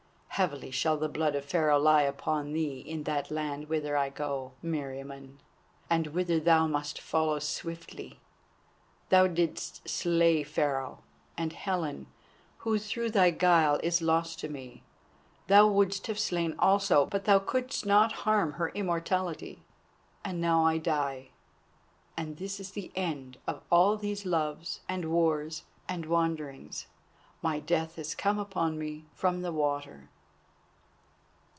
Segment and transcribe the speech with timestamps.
[0.35, 4.53] Heavily shall the blood of Pharaoh lie upon thee in that land whither I go,
[4.63, 5.37] Meriamun,
[5.87, 8.19] and whither thou must follow swiftly.
[9.09, 11.03] Thou didst slay Pharaoh,
[11.37, 12.07] and Helen,
[12.59, 14.81] who through thy guile is lost to me,
[15.45, 19.61] thou wouldst have slain also, but thou couldst not harm her immortality.
[20.25, 21.29] And now I die,
[22.17, 26.87] and this is the end of all these Loves and Wars and Wanderings.
[27.43, 30.09] My death has come upon me from the water."